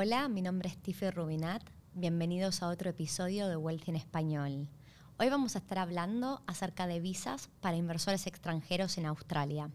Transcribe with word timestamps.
Hola, 0.00 0.28
mi 0.28 0.42
nombre 0.42 0.68
es 0.68 0.78
Tiffy 0.78 1.10
Rubinat. 1.10 1.60
Bienvenidos 1.92 2.62
a 2.62 2.68
otro 2.68 2.88
episodio 2.88 3.48
de 3.48 3.56
Wealth 3.56 3.88
en 3.88 3.96
Español. 3.96 4.68
Hoy 5.18 5.28
vamos 5.28 5.56
a 5.56 5.58
estar 5.58 5.76
hablando 5.76 6.40
acerca 6.46 6.86
de 6.86 7.00
visas 7.00 7.50
para 7.60 7.76
inversores 7.76 8.28
extranjeros 8.28 8.96
en 8.96 9.06
Australia. 9.06 9.72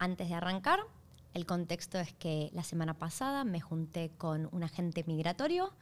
Antes 0.00 0.28
de 0.28 0.34
arrancar, 0.34 0.80
el 1.32 1.46
contexto 1.46 2.00
es 2.00 2.12
que 2.14 2.50
la 2.54 2.64
semana 2.64 2.94
pasada 2.94 3.44
me 3.44 3.60
junté 3.60 4.10
con 4.18 4.48
un 4.50 4.64
agente 4.64 5.04
migratorio 5.06 5.72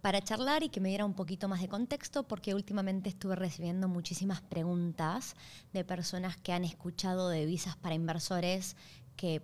para 0.00 0.22
charlar 0.22 0.62
y 0.62 0.70
que 0.70 0.80
me 0.80 0.88
diera 0.88 1.04
un 1.04 1.12
poquito 1.12 1.48
más 1.48 1.60
de 1.60 1.68
contexto 1.68 2.26
porque 2.26 2.54
últimamente 2.54 3.10
estuve 3.10 3.36
recibiendo 3.36 3.88
muchísimas 3.88 4.40
preguntas 4.40 5.36
de 5.74 5.84
personas 5.84 6.38
que 6.38 6.54
han 6.54 6.64
escuchado 6.64 7.28
de 7.28 7.44
visas 7.44 7.76
para 7.76 7.94
inversores 7.94 8.74
que 9.16 9.42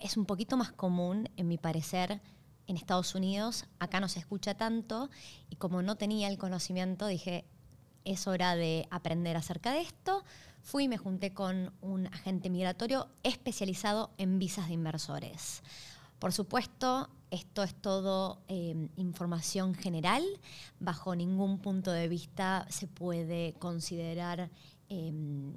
es 0.00 0.16
un 0.16 0.26
poquito 0.26 0.56
más 0.56 0.72
común, 0.72 1.28
en 1.36 1.48
mi 1.48 1.58
parecer, 1.58 2.20
en 2.66 2.76
Estados 2.76 3.14
Unidos. 3.14 3.66
Acá 3.78 4.00
no 4.00 4.08
se 4.08 4.18
escucha 4.18 4.54
tanto 4.54 5.10
y 5.50 5.56
como 5.56 5.82
no 5.82 5.96
tenía 5.96 6.28
el 6.28 6.38
conocimiento, 6.38 7.06
dije, 7.06 7.44
es 8.04 8.26
hora 8.26 8.54
de 8.54 8.86
aprender 8.90 9.36
acerca 9.36 9.72
de 9.72 9.80
esto. 9.80 10.24
Fui 10.62 10.84
y 10.84 10.88
me 10.88 10.98
junté 10.98 11.32
con 11.32 11.72
un 11.80 12.06
agente 12.08 12.50
migratorio 12.50 13.08
especializado 13.22 14.10
en 14.18 14.38
visas 14.38 14.68
de 14.68 14.74
inversores. 14.74 15.62
Por 16.18 16.32
supuesto, 16.32 17.08
esto 17.30 17.62
es 17.62 17.74
todo 17.74 18.40
eh, 18.48 18.88
información 18.96 19.74
general. 19.74 20.24
Bajo 20.80 21.14
ningún 21.14 21.58
punto 21.58 21.90
de 21.90 22.08
vista 22.08 22.66
se 22.70 22.86
puede 22.86 23.54
considerar 23.58 24.50
em, 24.88 25.52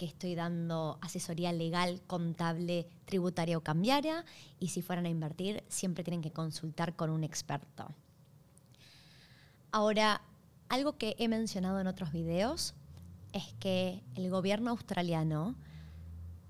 que 0.00 0.06
estoy 0.06 0.34
dando 0.34 0.96
asesoría 1.02 1.52
legal, 1.52 2.00
contable, 2.06 2.86
tributaria 3.04 3.58
o 3.58 3.60
cambiaria. 3.60 4.24
Y 4.58 4.68
si 4.68 4.80
fueran 4.80 5.04
a 5.04 5.10
invertir, 5.10 5.62
siempre 5.68 6.02
tienen 6.02 6.22
que 6.22 6.32
consultar 6.32 6.96
con 6.96 7.10
un 7.10 7.22
experto. 7.22 7.92
Ahora, 9.70 10.22
algo 10.70 10.96
que 10.96 11.16
he 11.18 11.28
mencionado 11.28 11.80
en 11.80 11.86
otros 11.86 12.12
videos 12.12 12.72
es 13.34 13.52
que 13.60 14.02
el 14.14 14.30
gobierno 14.30 14.70
australiano 14.70 15.54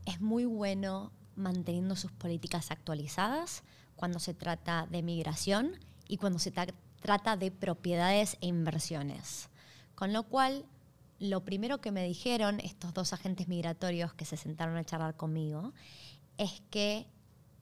es 0.06 0.20
muy 0.20 0.44
bueno 0.44 1.10
manteniendo 1.34 1.96
sus 1.96 2.12
políticas 2.12 2.70
actualizadas 2.70 3.64
cuando 3.96 4.20
se 4.20 4.32
trata 4.32 4.86
de 4.88 5.02
migración 5.02 5.72
y 6.06 6.18
cuando 6.18 6.38
se 6.38 6.52
trata 6.52 7.36
de 7.36 7.50
propiedades 7.50 8.38
e 8.42 8.46
inversiones. 8.46 9.48
Con 9.96 10.12
lo 10.12 10.22
cual, 10.22 10.66
lo 11.20 11.44
primero 11.44 11.80
que 11.80 11.92
me 11.92 12.02
dijeron 12.02 12.60
estos 12.60 12.94
dos 12.94 13.12
agentes 13.12 13.46
migratorios 13.46 14.14
que 14.14 14.24
se 14.24 14.38
sentaron 14.38 14.76
a 14.76 14.84
charlar 14.84 15.16
conmigo 15.16 15.74
es 16.38 16.62
que 16.70 17.06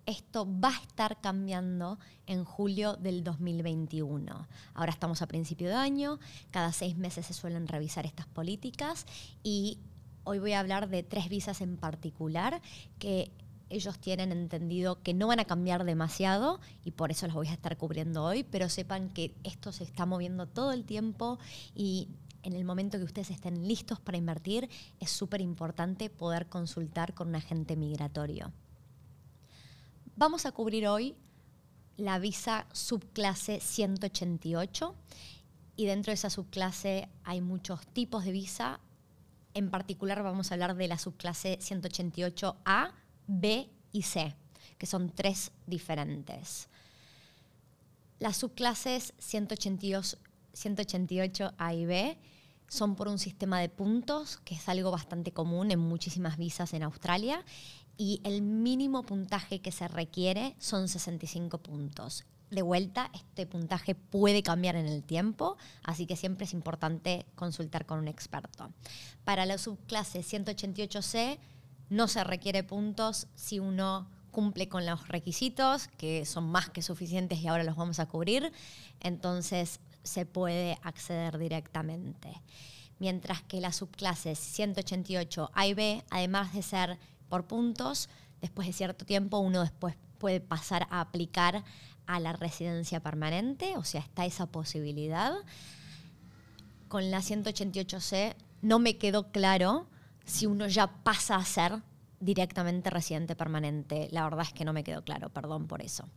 esto 0.07 0.49
va 0.49 0.71
a 0.71 0.81
estar 0.81 1.21
cambiando 1.21 1.99
en 2.27 2.45
julio 2.45 2.97
del 2.97 3.25
2021. 3.25 4.49
Ahora 4.73 4.93
estamos 4.93 5.21
a 5.21 5.27
principio 5.27 5.69
de 5.69 5.75
año, 5.75 6.19
cada 6.51 6.73
seis 6.73 6.97
meses 6.97 7.27
se 7.27 7.35
suelen 7.35 7.69
revisar 7.69 8.07
estas 8.07 8.27
políticas 8.27 9.05
y 9.43 9.81
hoy 10.25 10.39
voy 10.39 10.53
a 10.53 10.61
hablar 10.61 10.89
de 10.89 11.03
tres 11.03 11.29
visas 11.29 11.61
en 11.61 11.77
particular 11.77 12.63
que 12.99 13.33
ellos 13.71 13.99
tienen 13.99 14.33
entendido 14.33 15.03
que 15.03 15.13
no 15.13 15.27
van 15.27 15.41
a 15.41 15.45
cambiar 15.45 15.85
demasiado 15.85 16.61
y 16.85 16.93
por 16.93 17.11
eso 17.11 17.27
los 17.27 17.35
voy 17.35 17.49
a 17.49 17.53
estar 17.53 17.77
cubriendo 17.77 18.25
hoy, 18.25 18.45
pero 18.45 18.69
sepan 18.69 19.11
que 19.11 19.35
esto 19.45 19.73
se 19.73 19.85
está 19.85 20.07
moviendo 20.07 20.47
todo 20.47 20.73
el 20.73 20.85
tiempo 20.85 21.39
y 21.75 22.09
en 22.43 22.53
el 22.55 22.65
momento 22.65 22.99
que 22.99 23.05
ustedes 23.05 23.31
estén 23.31 23.67
listos 23.67 24.01
para 24.01 24.19
invertir, 24.19 24.69
es 25.01 25.11
súper 25.11 25.41
importante 25.41 26.11
poder 26.11 26.49
consultar 26.49 27.15
con 27.15 27.29
un 27.29 27.37
agente 27.37 27.77
migratorio. 27.77 28.53
Vamos 30.17 30.47
a 30.47 30.53
cubrir 30.53 30.89
hoy 30.89 31.17
la 31.97 32.19
visa 32.19 32.67
subclase 32.73 33.61
188 33.61 34.95
y 35.77 35.87
dentro 35.87 36.11
de 36.11 36.15
esa 36.15 36.31
subclase 36.31 37.09
hay 37.25 37.41
muchos 37.41 37.87
tipos 37.89 38.25
de 38.25 38.33
visa. 38.33 38.81
En 39.55 39.71
particular 39.71 40.23
vamos 40.23 40.51
a 40.51 40.55
hablar 40.55 40.77
de 40.77 40.89
la 40.89 40.99
subclase 40.99 41.59
188A, 41.59 42.93
B 43.27 43.69
y 43.93 44.03
C, 44.03 44.35
que 44.77 44.87
son 44.87 45.11
tres 45.11 45.53
diferentes. 45.67 46.69
Las 48.19 48.37
subclases 48.39 49.15
188, 50.53 51.55
188A 51.57 51.77
y 51.77 51.87
B 51.87 52.19
son 52.69 52.97
por 52.97 53.09
un 53.09 53.19
sistema 53.19 53.61
de 53.61 53.69
puntos, 53.69 54.39
que 54.45 54.55
es 54.55 54.69
algo 54.69 54.91
bastante 54.91 55.33
común 55.33 55.71
en 55.71 55.79
muchísimas 55.79 56.37
visas 56.37 56.75
en 56.75 56.83
Australia, 56.83 57.45
y 57.97 58.21
el 58.25 58.43
mínimo 58.43 59.03
puntaje 59.03 59.61
que 59.61 59.73
se 59.73 59.89
requiere 59.89 60.55
son 60.59 60.89
65 60.89 61.59
puntos. 61.59 62.25
De 62.51 62.63
vuelta, 62.63 63.11
este 63.13 63.47
puntaje 63.47 63.95
puede 63.95 64.43
cambiar 64.43 64.77
en 64.77 64.87
el 64.87 65.03
tiempo, 65.03 65.57
así 65.83 66.07
que 66.07 66.17
siempre 66.17 66.45
es 66.45 66.55
importante 66.55 67.27
consultar 67.35 67.85
con 67.85 67.99
un 67.99 68.09
experto. 68.09 68.73
Para 69.25 69.45
la 69.45 69.59
subclase 69.59 70.21
188C 70.21 71.39
no 71.91 72.09
se 72.09 72.25
requiere 72.25 72.63
puntos 72.63 73.27
si 73.35 73.59
uno 73.59 74.09
cumple 74.31 74.69
con 74.69 74.87
los 74.87 75.09
requisitos, 75.09 75.89
que 75.89 76.25
son 76.25 76.49
más 76.51 76.71
que 76.71 76.81
suficientes 76.81 77.41
y 77.41 77.49
ahora 77.49 77.65
los 77.65 77.77
vamos 77.77 77.99
a 77.99 78.07
cubrir. 78.07 78.53
Entonces, 79.01 79.81
se 80.09 80.27
puede 80.27 80.79
acceder 80.83 81.39
directamente. 81.39 82.43
Mientras 82.99 83.43
que 83.43 83.61
las 83.61 83.77
subclases 83.77 84.39
188 84.39 85.51
A 85.55 85.67
y 85.67 85.75
B, 85.75 86.05
además 86.11 86.53
de 86.53 86.63
ser 86.63 86.99
por 87.29 87.47
puntos, 87.47 88.09
después 88.41 88.67
de 88.67 88.73
cierto 88.73 89.05
tiempo 89.05 89.39
uno 89.39 89.61
después 89.61 89.97
puede 90.19 90.41
pasar 90.41 90.89
a 90.91 91.01
aplicar 91.01 91.65
a 92.07 92.19
la 92.19 92.33
residencia 92.33 93.01
permanente, 93.01 93.77
o 93.77 93.85
sea, 93.85 94.01
está 94.01 94.25
esa 94.25 94.47
posibilidad. 94.47 95.35
Con 96.89 97.11
la 97.11 97.19
188C 97.19 98.35
no 98.63 98.79
me 98.79 98.97
quedó 98.97 99.31
claro 99.31 99.87
si 100.25 100.47
uno 100.47 100.67
ya 100.67 100.89
pasa 101.05 101.37
a 101.37 101.45
ser 101.45 101.83
directamente 102.19 102.91
residente 102.91 103.37
permanente. 103.37 104.09
La 104.11 104.25
verdad 104.25 104.47
es 104.47 104.53
que 104.53 104.65
no 104.65 104.73
me 104.73 104.85
quedó 104.85 105.05
claro, 105.05 105.29
perdón 105.29 105.69
por 105.69 105.83
eso. 105.83 106.09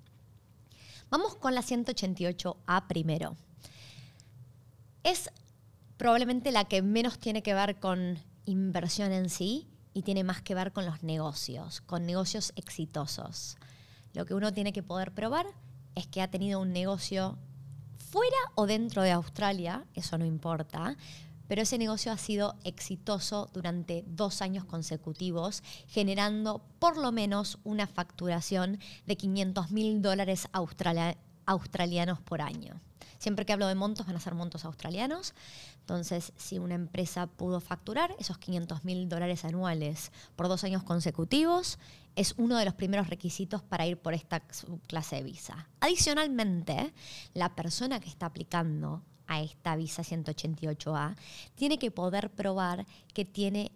Vamos 1.09 1.35
con 1.35 1.53
la 1.53 1.61
188A 1.61 2.87
primero 2.87 3.35
es 5.03 5.29
probablemente 5.97 6.51
la 6.51 6.65
que 6.65 6.81
menos 6.81 7.19
tiene 7.19 7.43
que 7.43 7.53
ver 7.53 7.79
con 7.79 8.19
inversión 8.45 9.11
en 9.11 9.29
sí 9.29 9.67
y 9.93 10.03
tiene 10.03 10.23
más 10.23 10.41
que 10.41 10.55
ver 10.55 10.71
con 10.71 10.85
los 10.85 11.03
negocios, 11.03 11.81
con 11.81 12.05
negocios 12.05 12.53
exitosos. 12.55 13.57
Lo 14.13 14.25
que 14.25 14.33
uno 14.33 14.51
tiene 14.53 14.73
que 14.73 14.83
poder 14.83 15.13
probar 15.13 15.45
es 15.95 16.07
que 16.07 16.21
ha 16.21 16.31
tenido 16.31 16.59
un 16.59 16.73
negocio 16.73 17.37
fuera 17.97 18.37
o 18.55 18.65
dentro 18.65 19.03
de 19.03 19.11
Australia, 19.11 19.85
eso 19.93 20.17
no 20.17 20.25
importa, 20.25 20.97
pero 21.47 21.61
ese 21.61 21.77
negocio 21.77 22.11
ha 22.11 22.17
sido 22.17 22.55
exitoso 22.63 23.49
durante 23.53 24.05
dos 24.07 24.41
años 24.41 24.63
consecutivos, 24.63 25.63
generando 25.87 26.63
por 26.79 26.97
lo 26.97 27.11
menos 27.11 27.59
una 27.63 27.87
facturación 27.87 28.79
de 29.05 29.17
500 29.17 29.71
mil 29.71 30.01
dólares 30.01 30.47
australianos 31.45 32.21
por 32.21 32.41
año. 32.41 32.79
Siempre 33.21 33.45
que 33.45 33.53
hablo 33.53 33.67
de 33.67 33.75
montos 33.75 34.07
van 34.07 34.15
a 34.15 34.19
ser 34.19 34.33
montos 34.33 34.65
australianos. 34.65 35.35
Entonces, 35.81 36.33
si 36.37 36.57
una 36.57 36.73
empresa 36.73 37.27
pudo 37.27 37.59
facturar 37.59 38.15
esos 38.17 38.39
500 38.39 38.83
mil 38.83 39.07
dólares 39.09 39.45
anuales 39.45 40.11
por 40.35 40.47
dos 40.47 40.63
años 40.63 40.81
consecutivos, 40.81 41.77
es 42.15 42.33
uno 42.37 42.57
de 42.57 42.65
los 42.65 42.73
primeros 42.73 43.11
requisitos 43.11 43.61
para 43.61 43.85
ir 43.85 43.99
por 43.99 44.15
esta 44.15 44.39
clase 44.87 45.17
de 45.17 45.21
visa. 45.21 45.69
Adicionalmente, 45.81 46.95
la 47.35 47.53
persona 47.53 47.99
que 47.99 48.09
está 48.09 48.25
aplicando 48.25 49.03
a 49.27 49.39
esta 49.39 49.75
visa 49.75 50.01
188A 50.01 51.15
tiene 51.53 51.77
que 51.77 51.91
poder 51.91 52.31
probar 52.31 52.87
que 53.13 53.23
tiene 53.23 53.71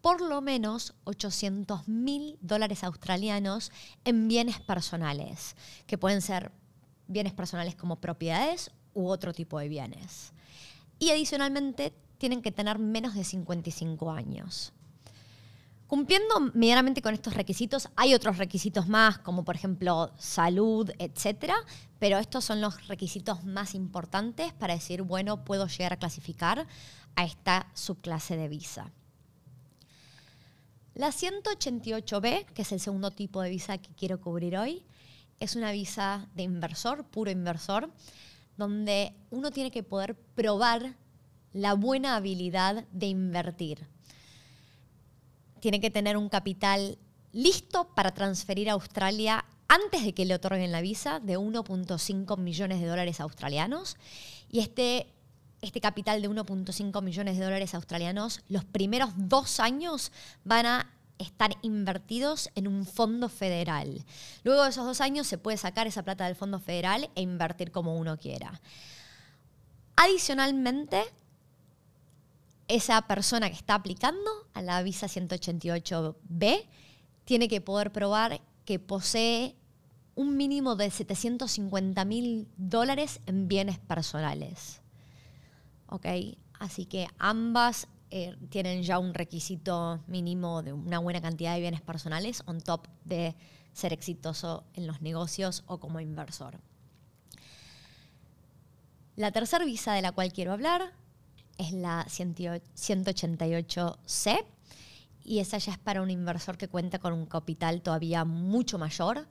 por 0.00 0.20
lo 0.20 0.40
menos 0.40 0.94
800 1.04 1.86
mil 1.86 2.38
dólares 2.40 2.82
australianos 2.82 3.70
en 4.04 4.26
bienes 4.26 4.58
personales, 4.58 5.54
que 5.86 5.96
pueden 5.96 6.22
ser 6.22 6.50
bienes 7.06 7.32
personales 7.32 7.74
como 7.74 7.96
propiedades 7.96 8.70
u 8.94 9.08
otro 9.08 9.32
tipo 9.32 9.58
de 9.58 9.68
bienes. 9.68 10.32
Y 10.98 11.10
adicionalmente 11.10 11.92
tienen 12.18 12.42
que 12.42 12.52
tener 12.52 12.78
menos 12.78 13.14
de 13.14 13.24
55 13.24 14.10
años. 14.10 14.72
Cumpliendo 15.86 16.40
medianamente 16.54 17.02
con 17.02 17.12
estos 17.12 17.34
requisitos, 17.34 17.88
hay 17.94 18.14
otros 18.14 18.38
requisitos 18.38 18.88
más, 18.88 19.18
como 19.18 19.44
por 19.44 19.54
ejemplo 19.54 20.10
salud, 20.16 20.90
etcétera, 20.98 21.54
pero 21.98 22.18
estos 22.18 22.44
son 22.44 22.60
los 22.60 22.88
requisitos 22.88 23.44
más 23.44 23.74
importantes 23.74 24.52
para 24.54 24.74
decir, 24.74 25.02
bueno, 25.02 25.44
puedo 25.44 25.66
llegar 25.66 25.92
a 25.92 25.98
clasificar 25.98 26.66
a 27.16 27.24
esta 27.24 27.70
subclase 27.74 28.36
de 28.36 28.48
visa. 28.48 28.90
La 30.94 31.08
188B, 31.08 32.46
que 32.46 32.62
es 32.62 32.72
el 32.72 32.80
segundo 32.80 33.10
tipo 33.10 33.42
de 33.42 33.50
visa 33.50 33.78
que 33.78 33.92
quiero 33.94 34.20
cubrir 34.20 34.56
hoy, 34.56 34.84
es 35.40 35.56
una 35.56 35.72
visa 35.72 36.28
de 36.34 36.42
inversor, 36.42 37.04
puro 37.04 37.30
inversor, 37.30 37.90
donde 38.56 39.14
uno 39.30 39.50
tiene 39.50 39.70
que 39.70 39.82
poder 39.82 40.14
probar 40.34 40.94
la 41.52 41.74
buena 41.74 42.16
habilidad 42.16 42.84
de 42.92 43.06
invertir. 43.06 43.86
Tiene 45.60 45.80
que 45.80 45.90
tener 45.90 46.16
un 46.16 46.28
capital 46.28 46.98
listo 47.32 47.88
para 47.94 48.12
transferir 48.12 48.70
a 48.70 48.74
Australia 48.74 49.44
antes 49.68 50.04
de 50.04 50.14
que 50.14 50.24
le 50.24 50.34
otorguen 50.34 50.72
la 50.72 50.80
visa 50.80 51.20
de 51.20 51.38
1.5 51.38 52.38
millones 52.38 52.80
de 52.80 52.86
dólares 52.86 53.20
australianos. 53.20 53.96
Y 54.50 54.60
este, 54.60 55.12
este 55.62 55.80
capital 55.80 56.22
de 56.22 56.30
1.5 56.30 57.02
millones 57.02 57.38
de 57.38 57.44
dólares 57.44 57.74
australianos, 57.74 58.42
los 58.48 58.64
primeros 58.64 59.10
dos 59.16 59.58
años 59.58 60.12
van 60.44 60.66
a 60.66 60.93
estar 61.18 61.56
invertidos 61.62 62.50
en 62.54 62.68
un 62.68 62.84
fondo 62.84 63.28
federal. 63.28 64.04
Luego 64.42 64.64
de 64.64 64.70
esos 64.70 64.86
dos 64.86 65.00
años 65.00 65.26
se 65.26 65.38
puede 65.38 65.56
sacar 65.56 65.86
esa 65.86 66.02
plata 66.02 66.26
del 66.26 66.36
fondo 66.36 66.58
federal 66.58 67.10
e 67.14 67.22
invertir 67.22 67.70
como 67.70 67.96
uno 67.96 68.18
quiera. 68.18 68.60
Adicionalmente, 69.96 71.02
esa 72.68 73.02
persona 73.02 73.48
que 73.48 73.56
está 73.56 73.74
aplicando 73.74 74.30
a 74.54 74.62
la 74.62 74.82
visa 74.82 75.06
188B 75.06 76.66
tiene 77.24 77.48
que 77.48 77.60
poder 77.60 77.92
probar 77.92 78.40
que 78.64 78.78
posee 78.78 79.54
un 80.14 80.36
mínimo 80.36 80.76
de 80.76 80.90
750 80.90 82.04
mil 82.04 82.48
dólares 82.56 83.20
en 83.26 83.48
bienes 83.48 83.78
personales. 83.78 84.80
¿Ok? 85.88 86.06
Así 86.58 86.86
que 86.86 87.08
ambas 87.18 87.88
eh, 88.16 88.36
tienen 88.48 88.84
ya 88.84 89.00
un 89.00 89.12
requisito 89.12 89.98
mínimo 90.06 90.62
de 90.62 90.72
una 90.72 91.00
buena 91.00 91.20
cantidad 91.20 91.52
de 91.52 91.60
bienes 91.60 91.80
personales 91.80 92.44
on 92.46 92.60
top 92.60 92.86
de 93.04 93.34
ser 93.72 93.92
exitoso 93.92 94.62
en 94.74 94.86
los 94.86 95.02
negocios 95.02 95.64
o 95.66 95.80
como 95.80 95.98
inversor. 95.98 96.60
La 99.16 99.32
tercera 99.32 99.64
visa 99.64 99.94
de 99.94 100.02
la 100.02 100.12
cual 100.12 100.32
quiero 100.32 100.52
hablar 100.52 100.92
es 101.58 101.72
la 101.72 102.06
188C 102.06 104.44
y 105.24 105.40
esa 105.40 105.58
ya 105.58 105.72
es 105.72 105.78
para 105.78 106.00
un 106.00 106.12
inversor 106.12 106.56
que 106.56 106.68
cuenta 106.68 107.00
con 107.00 107.14
un 107.14 107.26
capital 107.26 107.82
todavía 107.82 108.24
mucho 108.24 108.78
mayor. 108.78 109.26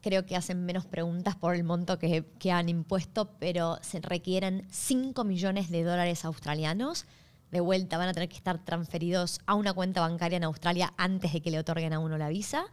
Creo 0.00 0.26
que 0.26 0.36
hacen 0.36 0.64
menos 0.64 0.86
preguntas 0.86 1.34
por 1.34 1.56
el 1.56 1.64
monto 1.64 1.98
que, 1.98 2.24
han 2.52 2.68
impuesto, 2.68 3.32
pero 3.40 3.80
se 3.82 4.00
requieren 4.00 4.64
5 4.70 5.24
millones 5.24 5.70
de 5.70 5.82
dólares 5.82 6.24
australianos. 6.24 7.04
De 7.52 7.60
vuelta 7.60 7.98
van 7.98 8.08
a 8.08 8.12
tener 8.12 8.28
que 8.28 8.36
estar 8.36 8.58
transferidos 8.64 9.40
a 9.46 9.54
una 9.54 9.72
cuenta 9.72 10.00
bancaria 10.00 10.38
en 10.38 10.44
Australia 10.44 10.92
antes 10.96 11.32
de 11.32 11.40
que 11.40 11.52
le 11.52 11.60
otorguen 11.60 11.92
a 11.92 12.00
uno 12.00 12.18
la 12.18 12.28
visa. 12.28 12.64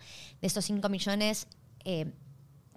De 0.42 0.48
esos 0.48 0.66
5 0.66 0.90
millones 0.90 1.48
eh, 1.86 2.12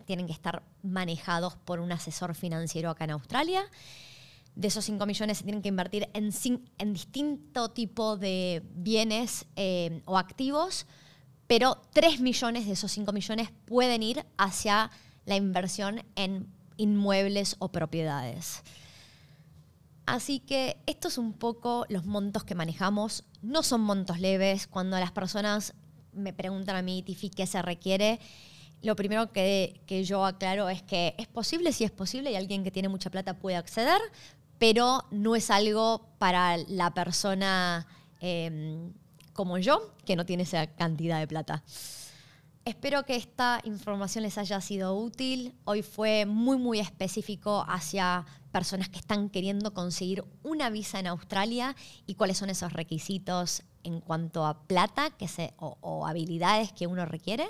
tienen 0.04 0.26
que 0.26 0.32
estar 0.32 0.62
manejados 0.82 1.56
por 1.56 1.80
un 1.80 1.92
asesor 1.92 2.34
financiero 2.34 2.90
acá 2.90 3.04
en 3.04 3.12
Australia 3.12 3.64
de 4.54 4.68
esos 4.68 4.84
5 4.84 5.06
millones 5.06 5.38
se 5.38 5.44
tienen 5.44 5.62
que 5.62 5.68
invertir 5.68 6.08
en, 6.12 6.92
distinto 6.92 7.70
tipo 7.70 8.16
de 8.16 8.62
bienes 8.74 9.46
eh, 9.56 10.02
o 10.04 10.18
activos, 10.18 10.86
pero 11.46 11.80
3 11.92 12.20
millones 12.20 12.66
de 12.66 12.72
esos 12.72 12.92
5 12.92 13.12
millones 13.12 13.50
pueden 13.64 14.02
ir 14.02 14.24
hacia 14.36 14.90
la 15.24 15.36
inversión 15.36 16.02
en 16.16 16.46
inmuebles 16.76 17.56
o 17.60 17.70
propiedades. 17.70 18.62
Así 20.06 20.40
que 20.40 20.76
estos 20.86 21.14
son 21.14 21.26
un 21.26 21.32
poco 21.32 21.86
los 21.88 22.04
montos 22.04 22.44
que 22.44 22.54
manejamos. 22.54 23.24
No 23.40 23.62
son 23.62 23.82
montos 23.82 24.18
leves. 24.18 24.66
Cuando 24.66 24.98
las 24.98 25.12
personas 25.12 25.74
me 26.12 26.32
preguntan 26.32 26.76
a 26.76 26.82
mí, 26.82 27.02
Tifi, 27.02 27.30
¿qué 27.30 27.46
se 27.46 27.62
requiere? 27.62 28.20
Lo 28.82 28.96
primero 28.96 29.32
que, 29.32 29.80
yo 30.04 30.24
aclaro 30.24 30.68
es 30.68 30.82
que 30.82 31.14
es 31.16 31.28
posible, 31.28 31.72
si 31.72 31.84
es 31.84 31.92
posible, 31.92 32.32
y 32.32 32.36
alguien 32.36 32.64
que 32.64 32.72
tiene 32.72 32.88
mucha 32.88 33.10
plata 33.10 33.38
puede 33.38 33.56
acceder, 33.56 34.00
pero 34.58 35.04
no 35.12 35.36
es 35.36 35.50
algo 35.50 36.08
para 36.18 36.56
la 36.56 36.92
persona 36.92 37.86
em, 38.20 38.92
como 39.32 39.58
yo, 39.58 39.94
que 40.04 40.16
no 40.16 40.26
tiene 40.26 40.42
esa 40.42 40.66
cantidad 40.66 41.20
de 41.20 41.28
plata. 41.28 41.62
Espero 42.64 43.04
que 43.04 43.16
esta 43.16 43.60
información 43.64 44.22
les 44.22 44.38
haya 44.38 44.60
sido 44.60 44.96
útil. 44.96 45.54
Hoy 45.64 45.82
fue 45.82 46.26
muy, 46.26 46.58
muy 46.58 46.80
específico 46.80 47.64
hacia 47.68 48.24
personas 48.52 48.88
que 48.88 48.98
están 48.98 49.30
queriendo 49.30 49.74
conseguir 49.74 50.24
una 50.42 50.70
visa 50.70 51.00
en 51.00 51.08
Australia 51.08 51.74
y 52.06 52.14
cuáles 52.14 52.38
son 52.38 52.50
esos 52.50 52.72
requisitos 52.72 53.62
en 53.82 54.00
cuanto 54.00 54.46
a 54.46 54.62
plata 54.66 55.10
que 55.10 55.26
se, 55.26 55.54
o 55.58 56.06
habilidades 56.06 56.72
que 56.72 56.86
uno 56.86 57.04
requiere. 57.06 57.48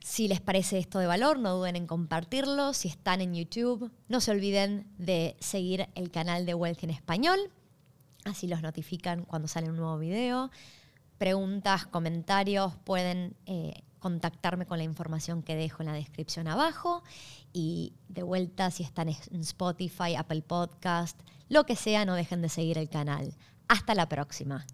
Si 0.00 0.26
les 0.26 0.40
parece 0.40 0.78
esto 0.78 0.98
de 0.98 1.06
valor, 1.06 1.38
no 1.38 1.56
duden 1.56 1.76
en 1.76 1.86
compartirlo. 1.86 2.72
Si 2.72 2.88
están 2.88 3.20
en 3.20 3.34
YouTube, 3.34 3.90
no 4.08 4.20
se 4.20 4.30
olviden 4.30 4.86
de 4.96 5.36
seguir 5.38 5.88
el 5.94 6.10
canal 6.10 6.46
de 6.46 6.54
Wealth 6.54 6.82
en 6.84 6.90
español. 6.90 7.38
Así 8.24 8.46
los 8.46 8.62
notifican 8.62 9.24
cuando 9.24 9.48
sale 9.48 9.68
un 9.68 9.76
nuevo 9.76 9.98
video. 9.98 10.50
Preguntas, 11.18 11.86
comentarios, 11.86 12.74
pueden 12.84 13.36
eh, 13.44 13.82
contactarme 13.98 14.66
con 14.66 14.78
la 14.78 14.84
información 14.84 15.42
que 15.42 15.56
dejo 15.56 15.82
en 15.82 15.88
la 15.88 15.94
descripción 15.94 16.48
abajo. 16.48 17.02
Y 17.52 17.94
de 18.08 18.22
vuelta, 18.22 18.70
si 18.70 18.82
están 18.82 19.08
en 19.08 19.40
Spotify, 19.40 20.14
Apple 20.16 20.42
Podcast, 20.42 21.20
lo 21.48 21.64
que 21.64 21.76
sea, 21.76 22.04
no 22.04 22.14
dejen 22.14 22.42
de 22.42 22.48
seguir 22.48 22.78
el 22.78 22.88
canal. 22.88 23.34
Hasta 23.68 23.94
la 23.94 24.08
próxima. 24.08 24.66